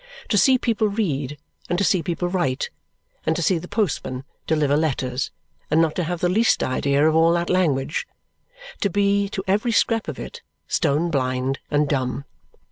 To 0.29 0.37
see 0.39 0.57
people 0.57 0.87
read, 0.87 1.37
and 1.69 1.77
to 1.77 1.83
see 1.83 2.01
people 2.01 2.27
write, 2.27 2.71
and 3.23 3.35
to 3.35 3.43
see 3.43 3.59
the 3.59 3.67
postmen 3.67 4.23
deliver 4.47 4.75
letters, 4.75 5.29
and 5.69 5.79
not 5.79 5.93
to 5.97 6.03
have 6.05 6.21
the 6.21 6.27
least 6.27 6.63
idea 6.63 7.07
of 7.07 7.15
all 7.15 7.31
that 7.33 7.51
language 7.51 8.07
to 8.79 8.89
be, 8.89 9.29
to 9.29 9.43
every 9.45 9.71
scrap 9.71 10.07
of 10.07 10.17
it, 10.17 10.41
stone 10.67 11.11
blind 11.11 11.59
and 11.69 11.87
dumb! 11.87 12.25